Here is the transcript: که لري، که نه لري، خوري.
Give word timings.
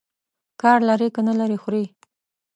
که 0.59 0.71
لري، 0.87 1.07
که 1.15 1.21
نه 1.27 1.33
لري، 1.39 1.57
خوري. 1.63 1.85